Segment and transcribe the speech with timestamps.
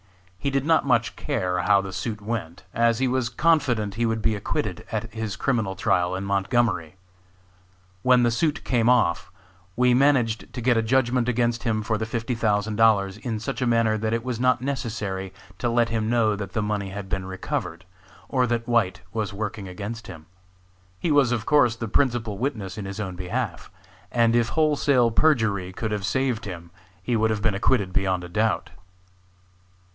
[0.39, 4.23] He did not much care how the suit went, as he was confident he would
[4.23, 6.95] be acquitted at his criminal trial in Montgomery.
[8.01, 9.31] When the suit came off,
[9.75, 13.61] we managed to get a judgment against him for the fifty thousand dollars in such
[13.61, 17.07] a manner that it was not necessary to let him know that the money had
[17.07, 17.85] been recovered,
[18.27, 20.25] or that White was working against him.
[20.97, 23.69] He was of course the principal witness in his own behalf,
[24.11, 26.71] and if wholesale perjury could have saved him
[27.03, 28.71] he would have been acquitted beyond a doubt.